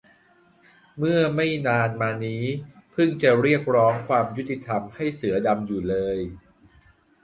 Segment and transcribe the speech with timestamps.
[0.97, 2.43] เมื่อไม่นานมานี้
[2.91, 6.17] เพิ่งจะเรียกร้องความยุติธรรมให้เสือดำอยู่เลย